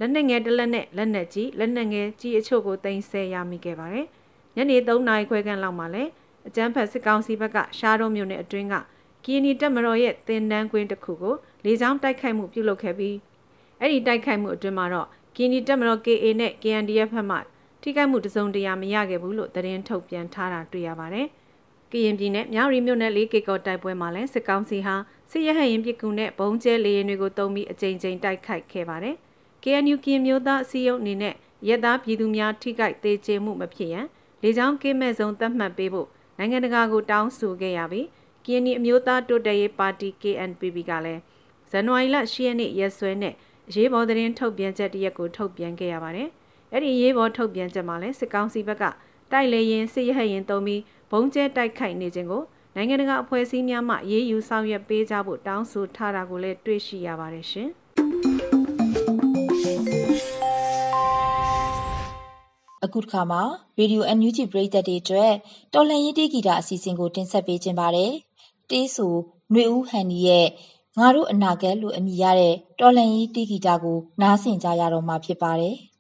[0.01, 4.07] လက်နက်ငယ်တစ်လက်နဲ့လက်နက်ကြီးလက်နက်ငယ်ကြီးအချို့ကိုတင်ဆက်ရမိခဲ့ပါတယ်။
[4.57, 6.11] ညနေ3နာရီခွဲခန့်လောက်မှာလည်း
[6.49, 8.75] အကြမ်းဖက်စစ်ကောင်စီဘက်ကရှားတော်မြို့နယ်အတွင်းက
[9.25, 11.35] ကီနီတက်မတော်ရဲ့တင်တန်းကွင်းတစ်ခုကို
[11.65, 13.17] လေကြောင်းတိုက်ခိုက်မှုပြုလုပ်ခဲ့ပြီး
[13.81, 17.39] အဲ့ဒီတိုက်ခိုက်မှုအတွင်းမှာတော့ကီနီတက်မတော် KA နဲ့ KNDF ဘက်မှ
[17.83, 21.29] ထိခိုက်မှုတစုံတရာမရခဲ့ဘူးလို့သတင်းထုတ်ပြန်ထားတာတွေ့ရပါတယ်။
[21.95, 24.95] ကရင်ပြည်နယ်မြောက်ရီမြို့နယ်လေးကေကောတိုက်ပွဲမှာလည်းစစ်ကောင်စီဟာ
[25.31, 29.17] စစ်ရဟရင်ပစ်ကူနဲ့ဘုံကျဲလေရင်တွေကိုတုံးပြီးအကြိမ်ကြိမ်တိုက်ခိုက်ခဲ့ပါတယ်။
[29.63, 31.35] KNU ကရင်မျိုးသားအစည်းအရုံးအနေနဲ့
[31.69, 34.07] ရဲသားပြည်သူများထိခိုက်သေးချေမှုမဖြစ်ရန်
[34.43, 36.09] လေကြောင်းကင်းမဲ့ဆုံးသတ်မှတ်ပေးဖို့
[36.39, 38.07] နိုင်ငံတကာကိုတောင်းဆိုခဲ့ရပြီး
[38.45, 41.21] KNU အမျိုးသားတိုးတက်ရေးပါတီ KNPP ကလည်း
[41.71, 43.35] ဇန်နဝါရီလ10ရက်နေ့ရက်စွဲနဲ့
[43.69, 46.29] အရေးပေါ်သတင်းထုတ်ပြန်ချက်တရက်ကိုထုတ်ပြန်ခဲ့ရပါတယ်။
[46.73, 48.85] အဲ့ဒီအရေးပေါ်ထုတ်ပြန်ချက်မှာလည်းစစ်ကောင်စီဘက်က
[49.33, 52.43] တိုက်လေရင်စစ်ရဟရင်တုံးပြီးဘုံကျဲတိုက်ခိုက်နေခြင်းကို
[52.75, 57.69] နိုင်ငံတကာအဖွဲ့အစည်းများမှရေးယူဆောင်ရွက်ပေးကြဖို့တောင်းဆိုထားတာကိုလည်းတွေ့ရှိရပါတယ်ရှင်။
[62.85, 63.43] အခုတစ်ခါမှာ
[63.79, 65.33] Radio NUG ပရိသတ်တွေအတွက်
[65.75, 68.11] တော်လှန်ရေးတေးဂီတာအစီအစဉ်ကိုတင်ဆက်ပေးခြင်းပါတယ်။
[68.71, 69.13] တေးဆို
[69.51, 70.47] ຫນွေဦးဟန်နီရဲ့
[70.99, 75.77] ငါတို့အနာဂတ်လို့အမည်ရတဲ့တော်လှန်ရေးတေးဂီတာကိုနားဆင်ကြရတော့မှာဖြစ်ပါတယ်။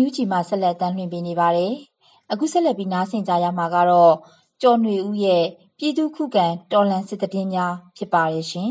[0.00, 1.72] ရေဒီယိုအန်ယူဂျီမှာ ဆက်လက်တမ်းလွှင့်ပေးနေပါတယ်။
[2.32, 4.14] အခုဆက်လက်ပြီး နားဆင်ကြရမှာကတော့
[4.62, 5.44] ကျော်ຫນွေဦးရဲ့
[5.78, 8.70] ပြည်သူခုခံတော်လှန်စစ်တည်င်းများ ဖြစ်ပါတယ်ရှင်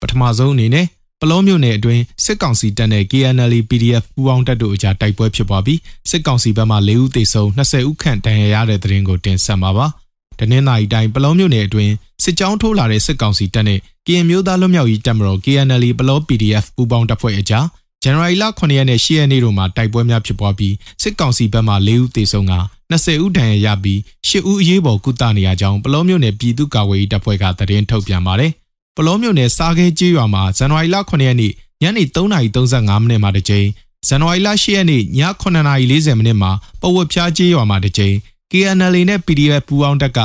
[0.00, 0.86] ပထမဆုံးအနေနဲ့
[1.20, 9.86] ပလောမျိုးနယ်အတွင်း စစ်ကောင်စီတပ်နဲ့ KNL PDF ပူးပေါင်းတပ်တို့အကြား တိုက်ပွဲဖြစ်ပွားပြီး စစ်ကောင်စီဘက်မှ ၄ ဦးသေဆုံး20ဦးခန့် ဒဏ်ရာရတဲ့တဲ့ရင်ကို တင်ဆက်မှာပါ။
[10.40, 11.92] တနင်္လာရီတိုင်းပလောမျိုးနယ်အတွင်း
[12.24, 17.66] စစ်ကြောင်းထိုးလာတဲ့စစ်ကောင်စီတပ်နဲ့ကရင်မျိုးသားလွတ်မြောက်ရေးတပ်မတော် KNL ပလော PDF ပူးပေါင်းတပ်ဖွဲ့အကြား
[18.02, 22.54] ဇန်နဝါရီလ9ရက်နဲ့10ရက်နေ့တို့မှာတိုက်ပွဲများဖြစ်ပွားပြီးစစ်ကောင်စီဘက်မှ၄ဦးသေဆုံးက
[22.92, 23.98] 20ဦးဒဏ်ရာရပြီး
[24.28, 28.50] 10ဦးအရေးပေါ်ကုသနေရကြောင်းပလောမျိုးနယ်ပြည်သူ့ကာကွယ်ရေးတပ်ဖွဲ့ကသတင်းထုတ်ပြန်ပါတယ်။
[28.96, 33.68] ပလောမျိုးနယ်စားခဲကျေးရွာမှာဇန်နဝါရီလ9ရက်နေ့ညနေ3:35မိနစ်မှာတစ်ကြိမ်
[34.08, 35.02] ဇန်နဝါရီလ10ရက်နေ့ည
[35.42, 36.50] 9:40မိနစ်မှာ
[36.80, 38.16] ပဝတ်ဖြားကျေးရွာမှာတစ်ကြိမ်
[38.52, 40.18] KNL နဲ့ PDF ပူးပေါင်းတပ်က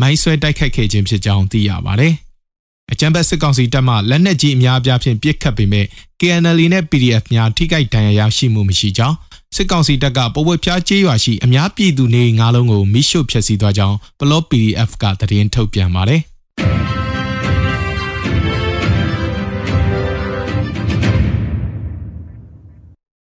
[0.00, 2.14] မိုင်းဆွဲတိုက်ခိုက်ခဲ့ခြင်းဖြစ်ကြောင်းသိရပါတယ်။
[2.92, 5.86] အကြံဘက်စစ်ကောင်စီတပ်မှလက်နက်ကြီးအများအပြားဖြင့်ပစ်ခတ်ပေမဲ့
[6.20, 9.16] KNL နဲ့ PDF များထိခိုက်ဒဏ်ရာရရှိမှုမရှိကြောင်း
[9.56, 16.20] စစ်ကောင်စီတပ်ကပဝက်ဖြားကျေးရွာရှိအများပြည်သူနေငါးလုံးကိုမိရှို့ဖျက်ဆီးသွားကြောင်းဘလော့ PDF ကသတင်းထုတ်ပြန်ပါတယ်။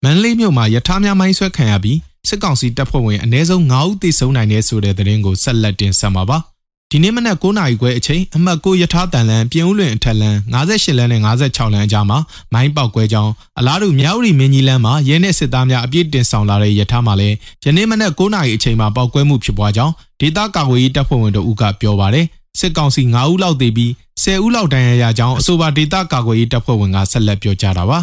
[0.04, 6.38] မန်လေးမြို့မှာယထာများမိုင်းဆွဲခံရပြီး စစ်ကောင်စီတပ်ဖွဲ့ဝင်အ ਨੇ ဆုံး9ဦးသေဆုံးနိုင်တဲ့ဆိုတဲ့သတင်းကိုဆက်လက်တင်ဆက်မှာပါ
[6.92, 12.18] ဒီနေ့မနက်9နာရီခွဲအချိန်အမှတ်9ယထာတန်လန်ပြင်ဦးလွင်အထက်လန်58လမ်းနဲ့56လမ်းအကြားမှာ
[12.52, 22.26] မိုင်းပေါက်ကွဲကြောင်းအလားတူမြောက်ရီမင်းကြီးလမ်းမှာရဲနဲ့စစ်သားများအပြည့်တင်ဆောင်လာတဲ့ယထာမှာလည်းယနေ့မနက်9နာရီအချိန်မှာပေါက်ကွဲမှုဖြစ်ပွားကြောင်းဒေသကာကွယ်ရေးတပ်ဖွဲ့ဝင်တို့ကပြောပါတယ်
[22.58, 23.90] စစ်ကောင်စီ9ဦးလောက်သေပြီး
[24.22, 27.98] 10ဦးလောက်ဒဏ်ရာရကြောင်းအဆိုပါဒေသကာကွယ်ရေးတပ်ဖွဲ့ဝင်ကဆက်လက်ပြောကြားတာပါ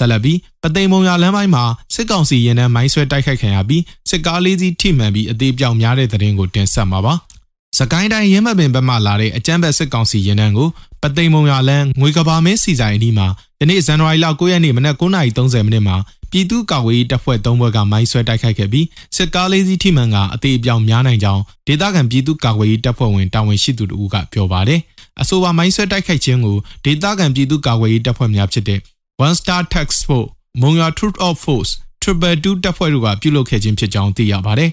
[0.00, 7.14] ဆက်လက်ပြီးပသိမ်မုံရလမ်းပိုင်းမှာစစ်ကောင်စီရင်နှန်းမိုင်းဆွဲတိုက်ခိုက်ခံရပြီးစစ်ကားလေးစီးထိမှန်ပြီးအသေးပြောင်များတဲ့တဲ့ရင်ကိုတင်ဆက်မှာပါ။
[7.78, 10.68] စကိုင်းတိုင်းရင်းမပင်ဘက်မှလာတဲ့အကြမ်းဖက်စစ်ကောင်စီရင်နှန်းကို
[11.02, 13.26] ပသိမ်မုံရလမ်းငွေကဘာမင်းစီဆိုင်အနီးမှာ
[13.60, 15.96] ယနေ့ဇန်နဝါရီလ9ရက်နေ့မနက်9:30မိနစ်မှာ
[16.30, 18.86] ပြည်သူ့ကာကွယ်ရေးတပ်ဖွဲ့၃ဘွဲ့ကမိုင်းဆွဲတိုက်ခိုက်ခဲ့ပြီး
[19.16, 24.80] စစ်ကားလေးစီးထိမှန်ကအသေးအပြောင်များနိုင်ကြောင်းဒေသခံပြည်သူ့ကာကွယ်ရေးတပ်ဖွဲ့ဝင်တာဝန်ရှိသူတို့ကပြောပါတယ်။
[25.20, 28.80] အဆိုပါမိုင်းဆွဲတိုက်ခိုက်ခြင်းကိုဒေသခံပြည်သူ့ကာကွယ်ရေးတပ်ဖွဲ့များဖြစ်တဲ့
[29.26, 30.30] One Star Tax Force
[30.60, 34.70] မုံရွာ Truth of Force Triple 2တပ်ဖွဲ့တို့ကပြုလုပ်ခဲ့ခြင်းဖြစ်ကြောင်းသိရပါတယ်။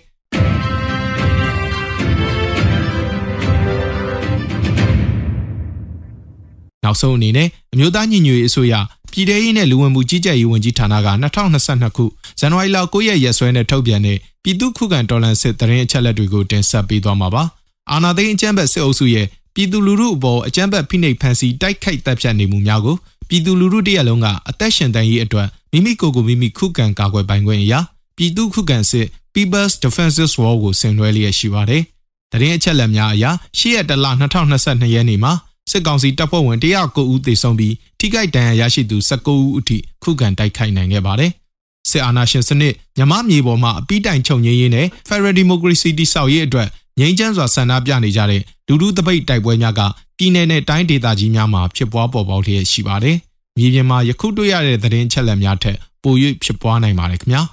[6.83, 8.73] နောက်ဆုံးအနေနဲ့အမျိုးသားညီညွတ်ရေးအစိုးရ
[9.11, 11.09] ပြည်ထရေးနဲ့လူဝင်မှုကြီးကြပ်ရေးဝန်ကြီးဌာနက
[11.53, 12.05] 2022ခု
[12.39, 17.43] ဇန်နဝါရီလ9ရက်ရက်စွဲနဲ့ထုတ်ပြန်တဲ့ပြည်သူ့ခုခံတော်လှန်စစ်တရင်အချက်လက်တွေကိုတင်ဆက်ပေးသွားမှာပါ။
[17.91, 22.97] အာဏာသိမ်းအကြမ်းဖက်စစ်အုပ်စုရဲ့ပြည်သူလူထုအပေါ်အကြမ်းဖက်ဖိနှိပ်ဖန်ဆီးတိုက်ခိုက်တပ်ဖြတ်နေမှုများကို
[23.29, 27.79] ပြည်သူလူထုတရက်လုံးကအသက်ရှင်တန်ရေးအတွက်မိမိကိုယ်ကိုမိမိခုခံကာကွယ်ပိုင်ခွင့်အရာ
[28.17, 31.81] ပြည်သူခုခံစစ် People's Defenses War ကိုဆင်နွှဲလျက်ရှိပါတယ်။
[32.31, 33.25] တရင်အချက်လက်များအရ
[33.59, 34.05] ၈ရက်တလ
[34.51, 35.33] 2022ရက်နေ့မှာ
[35.71, 41.31] စစ်ကောင်စီတပ်ဖွဲ့ဝင်109ဦးသေဆုံးပြီးထိခိုက်ဒဏ်ရာရရှိသူ19ဦးအထိခုခံတိုက်ခိုက်နိုင်ခဲ့ပါတယ်။
[41.89, 46.67] စစ်အာဏာရှင်စနစ်မြမမြေပေါ်မှာအပိတိုင်ချုပ်ငြိမ်းရေးနဲ့ Federal Democracy တိဆောက်ရေးအတွက်
[46.99, 49.81] ငြိမ်းချမ်းစွာဆန္ဒပြနေကြတဲ့လူထုတပိတ်တိုက်ပွဲများက
[50.17, 53.17] ပြည်내နဲ့တိုင်းဒေသကြီးများမှာဖြစ်ပွားပေါ်ပေါက်လျက်ရှိပါတယ်။
[53.57, 57.41] မြေပြင်မှာယခုတွေ့ရတဲ့သတင်းချက်လက်များထက်ပို၍ဖြစ်ပွားနိုင်ပါတယ်ခင်ဗျာ။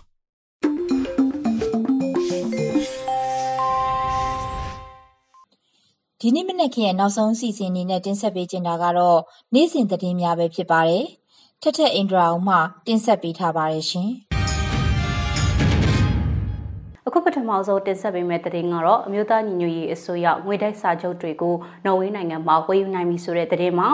[6.21, 9.19] ဒီနေ့မနက်ခင်းနောက်ဆုံးအစီအစဉ်အနေနဲ့တင်ဆက်ပေးချင်တာကတော့
[9.55, 11.05] နေ့စဉ်သတင်းများပဲဖြစ်ပါတယ်။
[11.63, 14.11] ထက်ထက်အင်ဒရာအောင်မှတင်ဆက်ပေးထားပါတယ်ရှင်။
[17.15, 23.89] အခုပထမဆုံးတင်ဆက်ပေးမယ့်သတင်းကတော့အမျိုးသားညီညွတ်ရေးအစိုးရငွေတိုက်စာချုပ်တွေကိုနော်ဝေးနိုင်ငံမှာဝယ်ယူနိုင်ပြီဆိုတဲ့သတင်းမှာ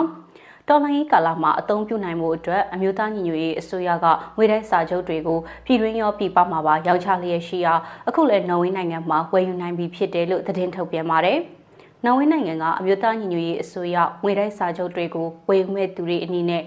[0.67, 4.05] တော်လိုင်းကာလမှာအသုံးပြုနိုင်မှုအတွက်အမျိုးသားညီညွတ်ရေးအစိုးရက
[4.37, 7.73] ငွေတိုက်စာချုပ်တွေကိုပြည်တွင်းရောပြည်ပမှာပါရောင်းချလျက်ရှိရာ
[8.07, 11.39] အခုလည်းနော်ဝေးနိုင်ငံမှာဝယ်ယူနိုင်ပြီဖြစ်တယ်လို့သတင်းထုတ်ပြန်ပါတယ်။
[12.05, 16.63] နော်ဝေးနိုင်ငံကအမျိုးသားညီညွတ်ရေးအစိုးရငွေတိုက်စာချုပ်တွေကိုဝယ်ယူမဲ့သူတွေအနေနဲ့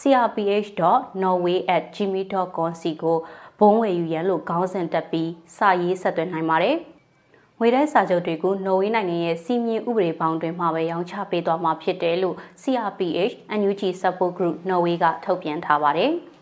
[0.00, 3.16] crph.norway@gmail.com စီကို
[3.60, 6.76] ဘုံဝယ်ယူရန်လို့ခေါင်းစဉ်တက်ပြီးစာရေးဆက်သွင်းနိုင်ပါတယ်။
[7.58, 16.12] ငွေတိုက်စာချုပ်တွေကိုနော်ဝေးနိုင်ငံရဲ့စီမင်းဥပဒေပေါင်းတွင်မှပဲရောင်းချပေးသွားမှာဖြစ်တယ်လို့ CRPH NUG Support Group Norway ကထုတ်ပြန်ထားပါတယ်။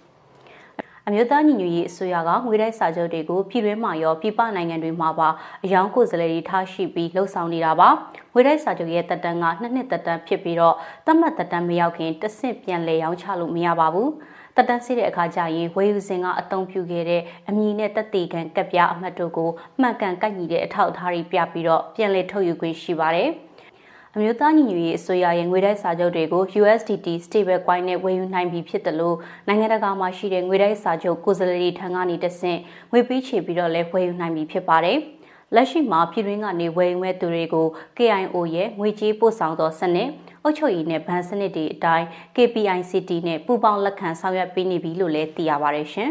[1.08, 5.28] အမျိုးသားညီညွတ်ရေးအစိုးရကငွေတိုက်စာချုပ်တွေကိုပြည်တွင်းမှာရောပြည်ပနိုင်ငံတွေမှာပါ
[5.64, 7.88] အယောင်ကိုယ်စားလှယ်တွေထားရှိပြီးလှုပ်ဆောင်နေတာပါ
[8.32, 10.74] ငွေတိုက်စာချုပ်ရဲ့တက်တန်းကနှစ်နှစ်တက်တန်းဖြစ်ပြီးတော့
[11.06, 14.10] တတ်မှတ်တက်တန်းမရောက်ခင်တဆင့်ပြန်လည်ရောင်းချလို့မရပါဘူး
[14.56, 23.30] တက်တန်းစီးတဲ့အခါကျရင်ဝယ်ယူစဉ်ကအသုံးပြုခဲ့တဲ့အမည်နဲ့တက်တေခံကပ်ပြားအမှတ်တို့ကိုမှန်ကန်ကိုက်ညီတဲ့အထောက်အထားတွေပြပြီးတော့ပြန်လည်ထုတ်ယူခွင့်ရှိပါတယ်။
[24.14, 29.16] အမျိုးသားညီညွတ်ရေးအစိုးရရဲ့ငွေတိုက်စာချုပ်တွေကို USDT stable coin နဲ့ဝယ်ယူနိုင်ပြီဖြစ်တယ်လို့
[29.46, 32.58] နိုင်ငံတကာမှာရှိတဲ့ငွေတိုက်စာချုပ်ကိုယ်စားလှယ်ထံကနေတဆင့်
[32.92, 34.98] ငွေပေးချေပြီးတော့လည်းဝယ်ယူနိုင်ပြီဖြစ်ပါတယ်။
[35.54, 40.08] လက်ရှိမှာပြည်တွင်းကနေဝယ်ယူမဲ့သူတွေကို KIO ရဲ့ငွေကြေးပို့ဆောင်သောစနစ်
[40.42, 42.06] အုပ်ချုပ်ရေးနဲ့ဗန်စနစ်တွေအတိုင်း
[42.36, 46.10] KPICT နဲ့ပူးပေါင်းလက်ခံဆောင်ရွက်ပေးနေပြီလို့လည်းသိရပါတယ်ရှင်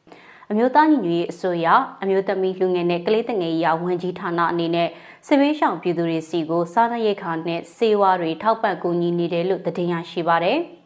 [0.50, 1.66] ။အမျိုးသားညီညွတ်ရေးအစိုးရ
[2.02, 4.88] အမျိုးသမီးလူငယ်နဲ့ကလေးငယ်ရေးဝန်ကြီးဌာနအနေနဲ့
[5.26, 10.58] စစ်ဘေးရှောင်ပြည်သူတွေစီကိုစားနပ်ရိက္ခာနဲ့စေဝါတွေထောက်ပံ့ကူညီနေတယ်လို့သတင်းရရှိပါတယ်။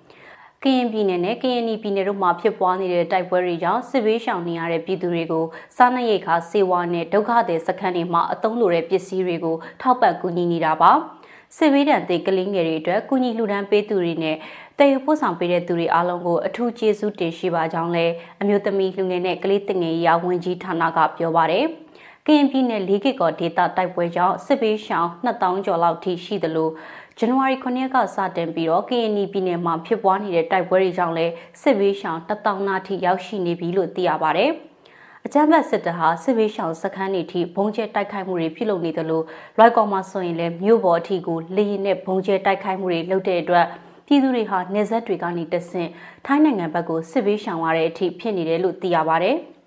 [0.65, 5.45] ကရင်ပြည်နယ်နဲ့ကရင်ပြည်နယ်တို့မှာဖြစ်ပွားနေတဲ့တိုက်ပွဲတွေကြောင့်စစ်ဘေးရှောင်နေရတဲ့ပြည်သူတွေကို
[5.77, 10.93] စားနပ်ရိက္ခာစေဝါနဲ့ဒုက္ခသည်စခန်းတွေမှာအသုံးလိုတဲ့ပစ္စည်းတွေကိုထောက်ပံ့ကူညီနေတာပါ။
[11.57, 14.37] စစ်ဘေးဒဏ်တွေကလေးငယ်တွေအတွက်ကုညီလှူဒန်းပေးသူတွေနဲ့
[14.79, 21.67] တည်ယူပို့ဆောင်ပေးတဲ့သူတွေအားလုံးကိုအထူးကျေးဇူးတင်ရှိပါကြောင်းလည်းအမျိုးသမီးလူငယ်နဲ့ကလေးတငယ်ရာဝန်ကြီးဌာနကပြောပါရယ်
[22.27, 26.69] ကရင်ပြည်နယ်လေးကကောဒေတာတိုက်ပွဲကြောင့်စစ်ပေးရှောင်း2000ကျော်လောက်ထိရှိသလို
[27.21, 34.45] ဇန်နဝါရီ9ရက်ကစတင်ပြီးတော့ KNY ပြည်နယ်မှာဖြစ်ပွားနေတဲ့တိုက်ပွဲတွေကြောင့်လည်းစစ်ပေးရှောင်း1000နာထိရောက်ရှိနေပြီလို့သိရပါဗျ။
[35.27, 39.25] အကြမ်းဖက်စစ်တပ်ဟာစစ်ပေးရှောင်းစခန်းတွေထိဘုံကျဲတိုက်ခိုက်မှုတွေပြုလုပ်နေတယ်လို့
[39.59, 43.67] လွိုက်ကော်မှာဆိုရင်လည်းမြို့ပေါ်အထိကိုလေရင်နဲ့ဘုံကျဲတိုက်ခိုက်မှုတွေလုပ်တဲ့အတွက်
[44.07, 45.91] ပြည်သူတွေဟာနေဆက်တွေကနေတဆင့်
[46.27, 49.33] ထိုင်းနိုင်ငံဘက်ကိုစစ်ဘေးရှောင်ရတဲ့အထိဖြစ်နေတယ်လို့သိရပါဗျ။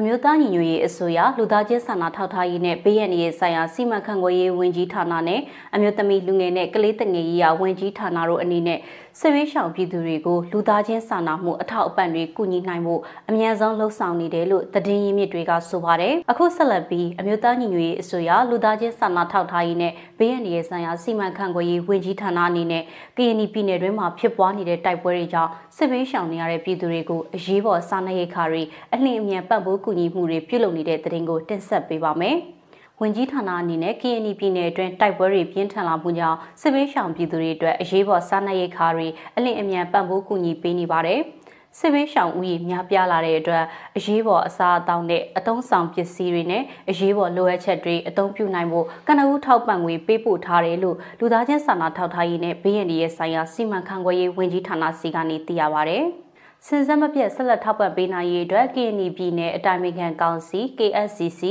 [0.00, 5.40] အမျိုးသားညီညွတ်ရေးအစိုးရလူသားချင်းစာနာထောက်ထားရေးနဲ့ဘေးရန်ရေးဆိုင်ရာစီမံခန့်ခွဲရေးဝန်ကြီးဌာနနဲ့
[5.74, 8.78] အမျိုးသမီးလူငယ်နဲ့ကလေးတငယ်ရေးရာဝန်ကြီးဌာနတို့အနေနဲ့
[9.20, 12.94] စစ်ရေးရှောင်ပြည်သူတွေကိုလူသားချင်းစာနာမှုအထောက်အပံ့တွေကူညီနိုင်မှု
[13.28, 22.82] အမြန်ဆုံးလှုံ့ဆော်နေတယ်လို့သတင်းရင်းမြစ်တွေကဆိုပါတယ်။အခုဆက်လက်ပြီးအမျိုးသားညီညွတ်ရေးအစိုးရလူသားချင်းစာနာထောက်ထားရေးနဲ့ဘေးရန်ရေးဆိုင်ရာစီမံခန့်ခွဲရေးဝန်ကြီးဌာနအနေနဲ့
[23.16, 28.62] ကရင်ပြည်နယ်တွင်းမှာဖြစ်ပွားနေတဲ့တိုက်ပွဲတွေကြောင့်စစ်ဘေးရှောင်နေရတဲ့ပြည်သူတွေကိုအရေးပေါ်စားနပ်ရိက္ခာတွေ
[28.94, 32.38] အလင်းအမြန်ပံ့ပိုးကူညီမှုတွေပြုလုပ်နေတဲ့သတင်းကိုတင်ဆက်ပေးပါမယ်။
[33.02, 39.06] ဝင်ကြီးဌာနအနေနဲ့ KNY ပြည်နယ်အတွင်းတိုက်ပွဲတွေပြင်းထန်လာမှုကြောင့်စစ်ဘေးရှောင်ပြည်သူတွေအတွက်အရေးပေါ်စားနပ်ရိက္ခာတွေ
[39.36, 41.20] အလင်းအမြန်ပံ့ပိုးကူညီပေးနေပါတယ်။
[41.78, 43.64] စစ်ဘေးရှောင်ဦးရေများပြားလာတဲ့အတွက်
[43.96, 55.98] အရေးပေါ်အစားအသောက်နဲ့အသုံးဆောင်ပစ္စည်းတွေနဲ့အရေးပေါ်လိုအပ်ချက်တွေအသုံးပြုနိုင်ဖို့ကနဦးထောက်ပံ့ငွေပေးပို့ထားတယ်လို့လူသားချင်းစာနာထောက်ထားရေးနဲ့ဘေးရန်ရဲ့ဆိုင်ရာစီမံခန့်ခွဲရေးဝန်ကြီးဌာနစီကနေသိရပါဗျ။
[56.66, 61.42] စင်စက်မပြတ်ဆက်လက်ထောက်ပံ့ပေးနိုင်ရေးအတွက် KNY ပြည်နယ်အတိုင်းအမြံကောင်စီ KSCC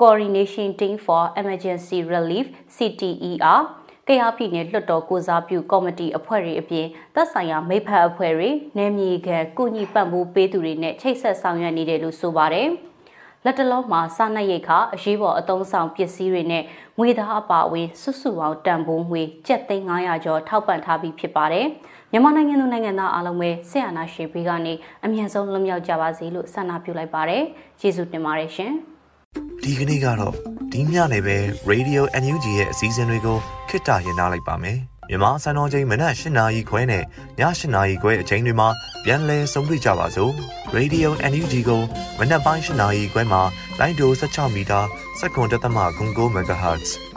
[0.00, 3.60] Coordination Team for Emergency Relief CTER
[4.08, 12.68] ကရပြည်နယ်လွှတ်တော်ကိုစားပြုကော်မတီအဖွဲ့တွေအပြင်သက်ဆိုင်ရာမိဖက်အဖွဲ့တွေနယ်မြေခံကုညီပံ့ပိုးပေးသူတွေနဲ့ချိတ်ဆက်ဆောင်ရွက်နေတယ်လို့ဆိုပါတယ်။
[13.44, 16.64] လက်တလုံးမှာစာနပ်ရိတ်ခအရေးပေါ်အသုံးဆောင်ပစ္စည်းတွေနဲ့
[16.98, 21.66] ငွေသားအပါအဝင်စုစုပေါင်းတန်ဖိုးငွေ7,900ကျော်ထောက်ပံ့ထားပြီးဖြစ်ပါတယ်။
[22.16, 24.72] မြန်မာနိုင်ငံသူနိုင်ငံသားအားလုံးပဲဆက်အာဏာရှင်ဘေးကနေ
[25.04, 27.42] အမြန်ဆုံးလွတ်မြောက်ကြပါစေလို့ဆန္ဒပြုလိုက်ပါတယ်။
[27.80, 28.72] ကျေးဇူးတင်ပါတယ်ရှင်။
[29.62, 30.34] ဒီကနေ့ကတော့
[30.72, 31.36] ဒီညနေပဲ
[31.70, 37.04] Radio NUG ရဲ့အစည်းအဝေးကိုခਿੱတရရနိုင်ပါမယ်။မြန်မာစံတော်ချိန်မနက်၈နာရီခွဲနဲ့ည
[37.40, 38.68] ၈နာရီခွဲအချိန်တွေမှာ
[39.04, 40.32] ပြန်လည်ဆုံးဖြတ်ကြပါစို့။
[40.76, 41.82] Radio NUG ကို
[42.18, 43.42] မနက်ပိုင်း၈နာရီခွဲမှာ
[43.78, 44.80] လိုင်းဒို16မီတာ
[45.20, 45.78] စက္ကန့်တသမ
[46.12, 46.90] 9 MHz